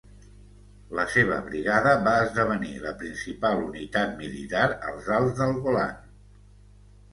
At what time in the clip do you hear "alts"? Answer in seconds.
5.21-5.39